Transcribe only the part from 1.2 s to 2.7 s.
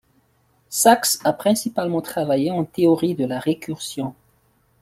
a principalement travaillé en